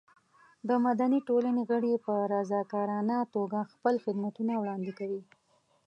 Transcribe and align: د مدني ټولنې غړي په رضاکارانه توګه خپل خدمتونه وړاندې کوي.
د 0.67 0.69
مدني 0.85 1.19
ټولنې 1.27 1.63
غړي 1.69 1.93
په 2.05 2.13
رضاکارانه 2.33 3.17
توګه 3.35 3.59
خپل 3.73 3.95
خدمتونه 4.05 4.53
وړاندې 4.57 4.91
کوي. 4.99 5.21